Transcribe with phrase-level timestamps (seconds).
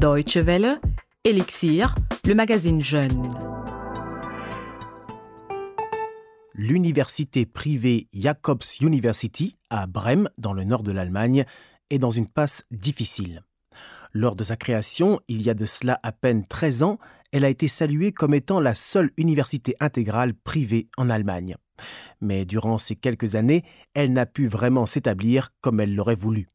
[0.00, 0.80] Deutsche Welle,
[1.24, 1.94] Elixir,
[2.26, 3.30] le magazine Jeune.
[6.54, 11.44] L'université privée Jacobs University à Brême, dans le nord de l'Allemagne,
[11.90, 13.42] est dans une passe difficile.
[14.14, 16.98] Lors de sa création, il y a de cela à peine 13 ans,
[17.30, 21.56] elle a été saluée comme étant la seule université intégrale privée en Allemagne.
[22.22, 26.48] Mais durant ces quelques années, elle n'a pu vraiment s'établir comme elle l'aurait voulu.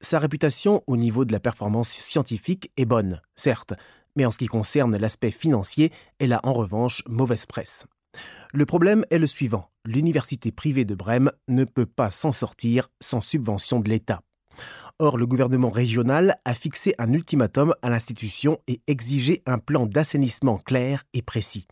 [0.00, 3.74] Sa réputation au niveau de la performance scientifique est bonne, certes,
[4.16, 7.86] mais en ce qui concerne l'aspect financier, elle a en revanche mauvaise presse.
[8.52, 9.70] Le problème est le suivant.
[9.86, 14.22] L'université privée de Brême ne peut pas s'en sortir sans subvention de l'État.
[14.98, 20.58] Or, le gouvernement régional a fixé un ultimatum à l'institution et exigé un plan d'assainissement
[20.58, 21.66] clair et précis.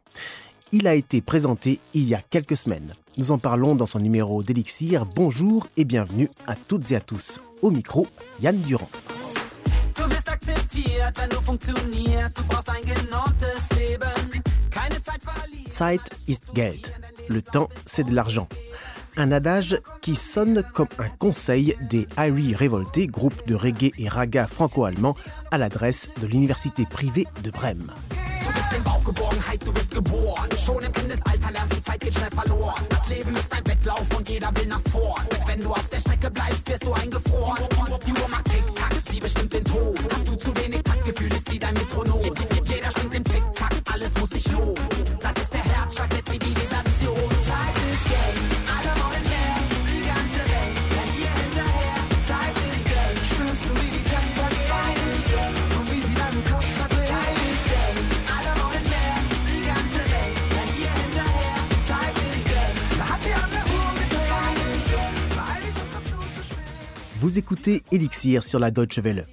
[0.73, 2.95] Il a été présenté il y a quelques semaines.
[3.16, 5.05] Nous en parlons dans son numéro d'Elixir.
[5.05, 7.41] Bonjour et bienvenue à toutes et à tous.
[7.60, 8.06] Au micro,
[8.41, 8.88] Yann Durand.
[15.71, 16.95] Zeit ist Geld.
[17.29, 18.49] Le temps, c'est de l'argent.
[19.16, 24.46] Un adage qui sonne comme un conseil des Irie Révoltés, groupe de reggae et raga
[24.46, 25.16] franco-allemand,
[25.51, 27.90] à l'adresse de l'université privée de Brême.
[29.15, 30.49] Geborgenheit, du bist geboren.
[30.65, 32.85] Schon im Kindesalter lernst du Zeit geht schnell verloren.
[32.91, 35.27] Das Leben ist ein Wettlauf und jeder will nach vorn.
[35.47, 37.65] Wenn du auf der Strecke bleibst, wirst du eingefroren.
[38.07, 39.95] Die Uhr macht Tick-Tack, sie bestimmt den Ton.
[40.13, 42.23] Hast du zu wenig Taktgefühl, ist sie dein Metronom.
[42.65, 43.25] Jeder springt im
[67.21, 69.26] Vous écoutez Elixir sur la Deutsche Welle.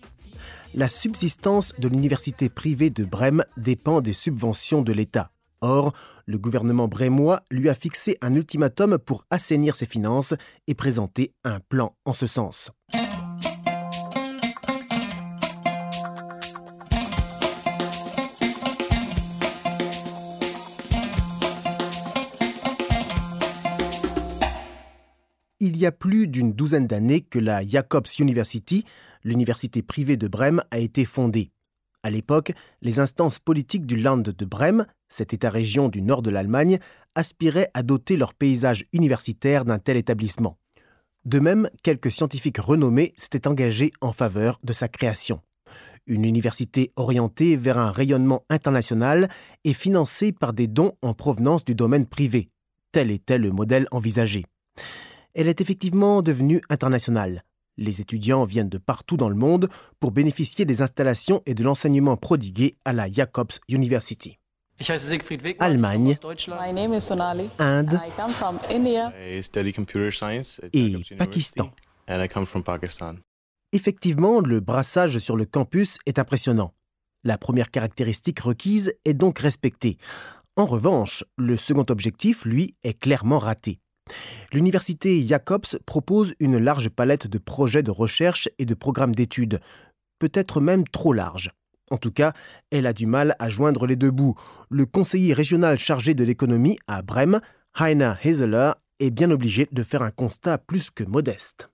[0.74, 5.32] La subsistance de l'université privée de Brême dépend des subventions de l'État.
[5.62, 5.94] Or,
[6.26, 10.34] le gouvernement brémois lui a fixé un ultimatum pour assainir ses finances
[10.68, 12.72] et présenter un plan en ce sens.
[25.68, 28.86] Il y a plus d'une douzaine d'années que la Jacobs University,
[29.26, 31.52] l'université privée de Brême, a été fondée.
[32.04, 36.80] À l'époque, les instances politiques du Land de Brême, cet État-région du nord de l'Allemagne,
[37.16, 40.58] aspiraient à doter leur paysage universitaire d'un tel établissement.
[41.26, 45.42] De même, quelques scientifiques renommés s'étaient engagés en faveur de sa création.
[46.06, 49.28] Une université orientée vers un rayonnement international
[49.66, 52.48] et financée par des dons en provenance du domaine privé.
[52.94, 54.46] Tel était le modèle envisagé.
[55.38, 57.44] Elle est effectivement devenue internationale.
[57.78, 62.18] Les étudiants viennent de partout dans le monde pour bénéficier des installations et de l'enseignement
[62.18, 64.40] prodigué à la Jacobs University.
[64.80, 66.18] Ich heiße Siegfried Wegmann, Allemagne.
[67.60, 69.14] Inde I come from India.
[69.16, 71.66] I study computer science at et Jacobs Pakistan.
[71.66, 73.18] University, and I come from Pakistan.
[73.74, 76.74] Effectivement, le brassage sur le campus est impressionnant.
[77.24, 80.00] La première caractéristique requise est donc respectée.
[80.56, 83.80] En revanche, le second objectif, lui, est clairement raté.
[84.54, 89.60] L'université Jacobs propose une large palette de projets de recherche et de programmes d'études,
[90.20, 91.52] peut-être même trop large.
[91.90, 92.34] En tout cas,
[92.72, 94.36] elle a du mal à joindre les deux bouts.
[94.70, 97.40] Le conseiller régional chargé de l'économie à Brême,
[97.80, 101.70] Heiner Heseler, est bien obligé de faire un constat plus que modeste.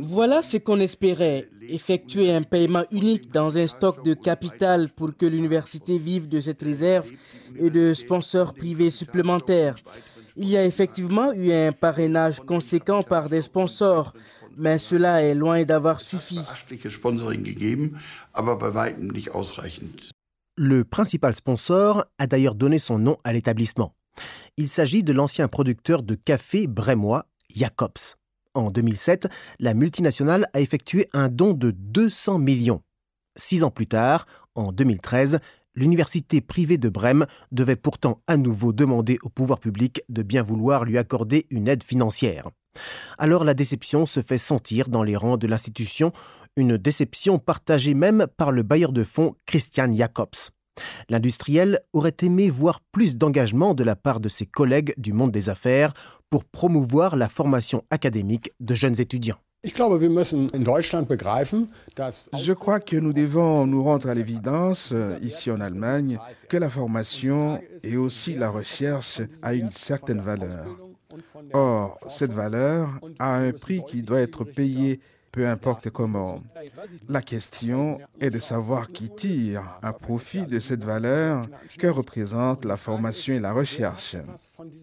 [0.00, 5.26] Voilà ce qu'on espérait, effectuer un paiement unique dans un stock de capital pour que
[5.26, 7.10] l'université vive de cette réserve
[7.56, 9.76] et de sponsors privés supplémentaires.
[10.36, 14.14] Il y a effectivement eu un parrainage conséquent par des sponsors,
[14.56, 16.40] mais cela est loin d'avoir suffi.
[20.56, 23.94] Le principal sponsor a d'ailleurs donné son nom à l'établissement.
[24.56, 28.16] Il s'agit de l'ancien producteur de café brémois Jacobs.
[28.54, 29.28] En 2007,
[29.58, 32.82] la multinationale a effectué un don de 200 millions.
[33.36, 35.40] Six ans plus tard, en 2013,
[35.74, 40.84] l'université privée de Brême devait pourtant à nouveau demander au pouvoir public de bien vouloir
[40.84, 42.50] lui accorder une aide financière.
[43.18, 46.12] Alors la déception se fait sentir dans les rangs de l'institution,
[46.56, 50.50] une déception partagée même par le bailleur de fonds Christian Jacobs.
[51.08, 55.48] L'industriel aurait aimé voir plus d'engagement de la part de ses collègues du monde des
[55.48, 55.92] affaires
[56.30, 59.38] pour promouvoir la formation académique de jeunes étudiants.
[59.64, 59.72] Je
[62.52, 67.60] crois que nous devons nous rendre à l'évidence, euh, ici en Allemagne, que la formation
[67.84, 70.66] et aussi la recherche a une certaine valeur.
[71.52, 72.88] Or, cette valeur
[73.20, 75.00] a un prix qui doit être payé
[75.32, 76.42] peu importe comment.
[77.08, 81.46] La question est de savoir qui tire un profit de cette valeur
[81.78, 84.16] que représentent la formation et la recherche.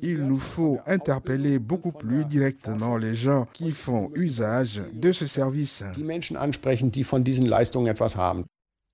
[0.01, 5.83] Il nous faut interpeller beaucoup plus directement les gens qui font usage de ce service.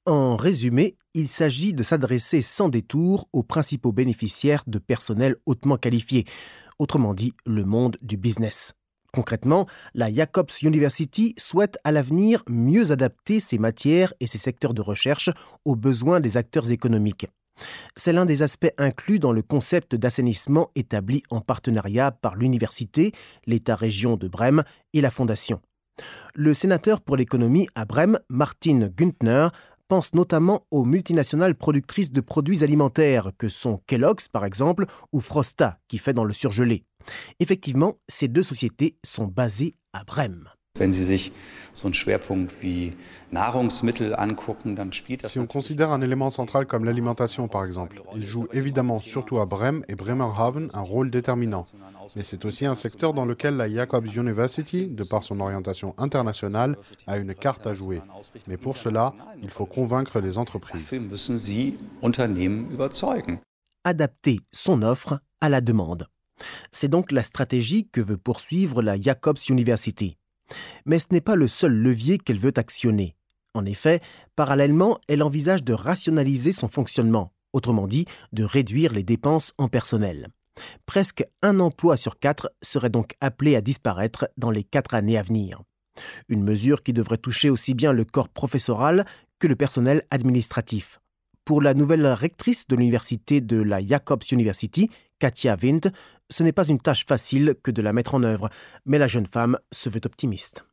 [0.08, 6.26] En résumé, il s'agit de s'adresser sans détour aux principaux bénéficiaires de personnel hautement qualifié,
[6.78, 8.74] autrement dit le monde du business.
[9.16, 14.82] Concrètement, la Jacobs University souhaite à l'avenir mieux adapter ses matières et ses secteurs de
[14.82, 15.30] recherche
[15.64, 17.28] aux besoins des acteurs économiques.
[17.96, 23.14] C'est l'un des aspects inclus dans le concept d'assainissement établi en partenariat par l'université,
[23.48, 25.62] l'État-région de Brême et la Fondation.
[26.34, 29.48] Le sénateur pour l'économie à Brême, Martin Güntner,
[29.88, 35.80] pense notamment aux multinationales productrices de produits alimentaires que sont Kellogg's par exemple ou Frosta
[35.88, 36.86] qui fait dans le surgelé.
[37.40, 40.50] Effectivement, ces deux sociétés sont basées à Brême.
[45.20, 49.46] Si on considère un élément central comme l'alimentation, par exemple, il joue évidemment, surtout à
[49.46, 51.64] Brême et Bremerhaven, un rôle déterminant.
[52.16, 56.78] Mais c'est aussi un secteur dans lequel la Jacobs University, de par son orientation internationale,
[57.08, 58.02] a une carte à jouer.
[58.48, 60.96] Mais pour cela, il faut convaincre les entreprises.
[63.84, 66.08] Adapter son offre à la demande.
[66.72, 70.18] C'est donc la stratégie que veut poursuivre la Jacobs University.
[70.86, 73.16] Mais ce n'est pas le seul levier qu'elle veut actionner.
[73.54, 74.02] En effet,
[74.36, 80.28] parallèlement, elle envisage de rationaliser son fonctionnement, autrement dit, de réduire les dépenses en personnel.
[80.86, 85.24] Presque un emploi sur quatre serait donc appelé à disparaître dans les quatre années à
[85.24, 85.62] venir.
[86.30, 89.06] Une mesure qui devrait toucher aussi bien le corps professoral
[89.40, 91.00] que le personnel administratif.
[91.46, 94.90] Pour la nouvelle rectrice de l'université de la Jacobs University,
[95.20, 95.92] Katia Wind,
[96.30, 98.50] ce n'est pas une tâche facile que de la mettre en œuvre,
[98.86, 100.66] mais la jeune femme se veut optimiste.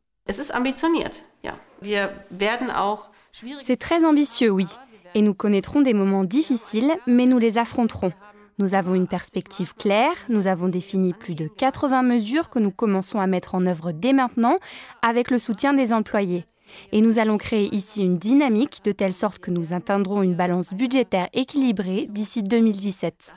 [3.63, 4.67] C'est très ambitieux, oui.
[5.15, 8.13] Et nous connaîtrons des moments difficiles, mais nous les affronterons.
[8.59, 13.19] Nous avons une perspective claire, nous avons défini plus de 80 mesures que nous commençons
[13.19, 14.59] à mettre en œuvre dès maintenant
[15.03, 16.45] avec le soutien des employés.
[16.93, 20.73] Et nous allons créer ici une dynamique de telle sorte que nous atteindrons une balance
[20.73, 23.35] budgétaire équilibrée d'ici 2017.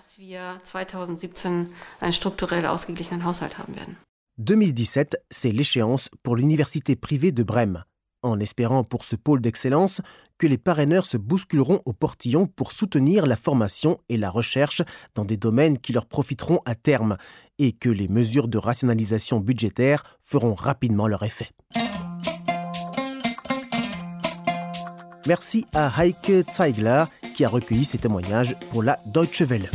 [4.37, 7.83] 2017, c'est l'échéance pour l'université privée de Brême,
[8.21, 10.01] en espérant pour ce pôle d'excellence
[10.37, 14.81] que les parraineurs se bousculeront au portillon pour soutenir la formation et la recherche
[15.13, 17.17] dans des domaines qui leur profiteront à terme,
[17.57, 21.49] et que les mesures de rationalisation budgétaire feront rapidement leur effet.
[25.27, 27.05] Merci à Heike Zeigler
[27.35, 29.69] qui a recueilli ces témoignages pour la Deutsche Welle.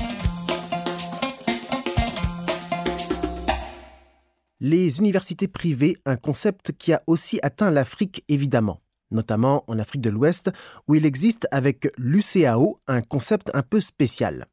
[4.60, 8.80] Les universités privées, un concept qui a aussi atteint l'Afrique évidemment,
[9.10, 10.52] notamment en Afrique de l'Ouest,
[10.86, 14.46] où il existe avec l'UCAO un concept un peu spécial.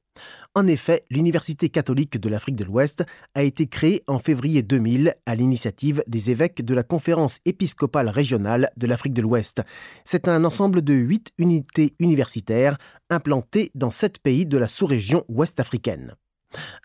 [0.56, 3.04] En effet, l'Université catholique de l'Afrique de l'Ouest
[3.36, 8.70] a été créée en février 2000 à l'initiative des évêques de la conférence épiscopale régionale
[8.78, 9.62] de l'Afrique de l'Ouest.
[10.04, 12.78] C'est un ensemble de huit unités universitaires
[13.10, 16.16] implantées dans sept pays de la sous-région ouest africaine.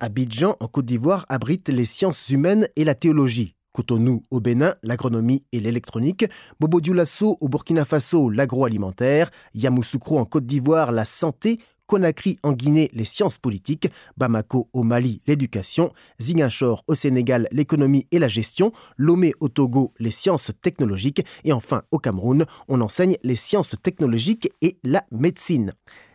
[0.00, 3.54] Abidjan, en Côte d'Ivoire, abrite les sciences humaines et la théologie.
[3.72, 6.26] Cotonou au Bénin, l'agronomie et l'électronique,
[6.60, 11.58] Bobo Dioulasso au Burkina Faso, l'agroalimentaire, Yamoussoukro en Côte d'Ivoire, la santé,
[11.92, 18.18] Conakry en Guinée, les sciences politiques, Bamako au Mali, l'éducation, Ziguinchor au Sénégal, l'économie et
[18.18, 23.36] la gestion, Lomé au Togo, les sciences technologiques et enfin au Cameroun, on enseigne les
[23.36, 25.74] sciences technologiques et la médecine.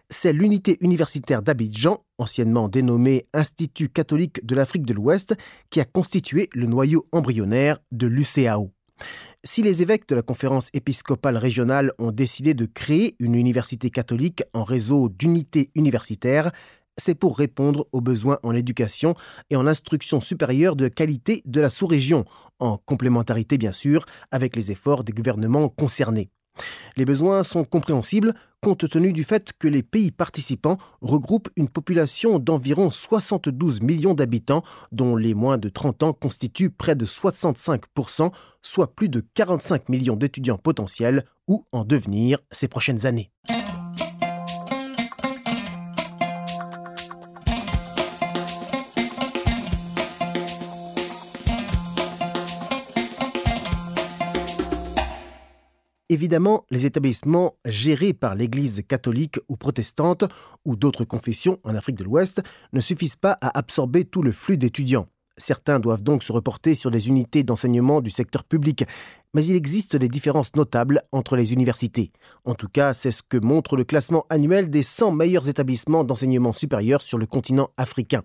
[0.09, 5.35] C'est l'unité universitaire d'Abidjan, anciennement dénommée Institut catholique de l'Afrique de l'Ouest,
[5.69, 8.71] qui a constitué le noyau embryonnaire de l'UCAO.
[9.43, 14.43] Si les évêques de la conférence épiscopale régionale ont décidé de créer une université catholique
[14.53, 16.51] en réseau d'unités universitaires,
[16.97, 19.13] c'est pour répondre aux besoins en éducation
[19.49, 22.25] et en instruction supérieure de qualité de la sous-région,
[22.59, 26.29] en complémentarité bien sûr avec les efforts des gouvernements concernés.
[26.95, 32.39] Les besoins sont compréhensibles compte tenu du fait que les pays participants regroupent une population
[32.39, 38.95] d'environ 72 millions d'habitants, dont les moins de 30 ans constituent près de 65%, soit
[38.95, 43.31] plus de 45 millions d'étudiants potentiels ou en devenir ces prochaines années.
[56.09, 60.23] Évidemment, les établissements gérés par l'Église catholique ou protestante
[60.63, 64.57] ou d'autres confessions en Afrique de l'Ouest ne suffisent pas à absorber tout le flux
[64.57, 65.07] d'étudiants.
[65.35, 68.85] Certains doivent donc se reporter sur des unités d'enseignement du secteur public.
[69.33, 72.11] mais il existe des différences notables entre les universités.
[72.45, 76.53] En tout cas, c'est ce que montre le classement annuel des 100 meilleurs établissements d'enseignement
[76.53, 78.23] supérieur sur le continent africain.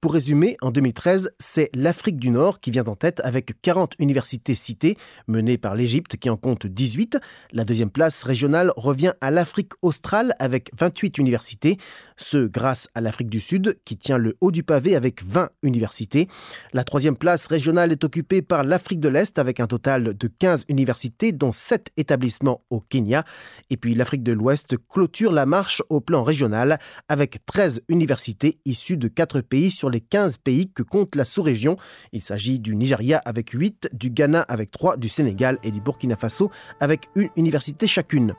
[0.00, 4.54] Pour résumer, en 2013, c'est l'Afrique du Nord qui vient en tête avec 40 universités
[4.54, 7.18] citées, menées par l'Égypte qui en compte 18.
[7.50, 11.78] La deuxième place régionale revient à l'Afrique australe avec 28 universités,
[12.16, 16.28] ce grâce à l'Afrique du Sud qui tient le haut du pavé avec 20 universités.
[16.72, 20.66] La troisième place régionale est occupée par l'Afrique de l'Est avec un total de 15
[20.68, 23.24] universités, dont 7 établissements au Kenya.
[23.68, 26.78] Et puis l'Afrique de l'Ouest clôture la marche au plan régional
[27.08, 31.76] avec 13 universités issues de 4 pays sur les 15 pays que compte la sous-région.
[32.12, 36.16] Il s'agit du Nigeria avec 8, du Ghana avec 3, du Sénégal et du Burkina
[36.16, 38.34] Faso avec une université chacune.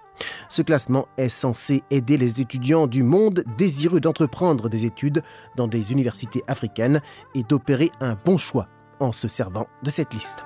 [0.49, 5.21] Ce classement est censé aider les étudiants du monde désireux d'entreprendre des études
[5.55, 7.01] dans des universités africaines
[7.35, 8.67] et d'opérer un bon choix
[8.99, 10.43] en se servant de cette liste.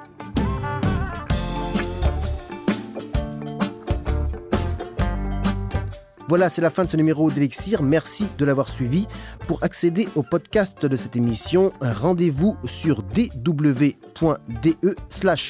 [6.30, 7.84] Voilà, c'est la fin de ce numéro d'Elixir.
[7.84, 9.08] Merci de l'avoir suivi.
[9.48, 14.96] Pour accéder au podcast de cette émission, rendez-vous sur dw.de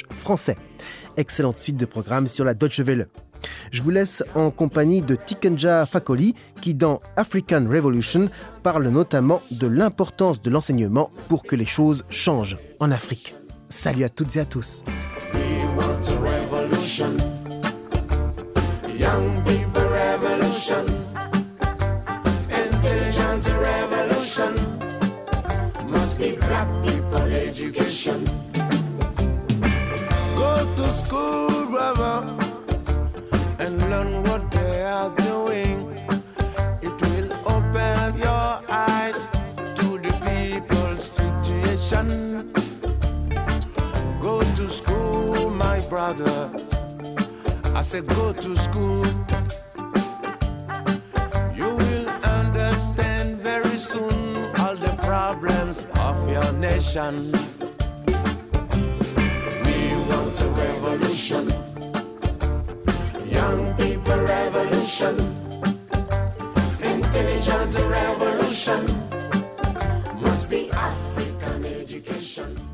[0.10, 0.58] français.
[1.16, 3.08] Excellente suite de programmes sur la Deutsche Welle.
[3.72, 8.30] Je vous laisse en compagnie de Tikenja Fakoli qui, dans African Revolution,
[8.64, 13.36] parle notamment de l'importance de l'enseignement pour que les choses changent en Afrique.
[13.70, 14.84] Salut à toutes et à tous.
[28.06, 28.12] Go
[30.76, 32.28] to school, brother,
[33.60, 35.98] and learn what they are doing.
[36.82, 39.16] It will open your eyes
[39.78, 42.52] to the people's situation.
[44.22, 46.52] Go to school, my brother.
[47.74, 49.06] I said, go to school.
[51.56, 57.32] You will understand very soon all the problems of your nation.
[65.02, 65.18] Revolution.
[66.84, 68.86] Intelligent revolution.
[70.22, 72.73] Must be African education.